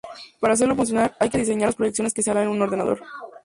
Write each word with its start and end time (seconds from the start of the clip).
Para 0.39 0.55
hacerlo 0.55 0.75
funcionar 0.75 1.15
hay 1.19 1.29
que 1.29 1.37
diseñar 1.37 1.67
las 1.67 1.75
proyecciones 1.75 2.11
que 2.11 2.23
se 2.23 2.31
harán 2.31 2.47
a 2.47 2.49
un 2.49 2.59
ordenador. 2.63 3.03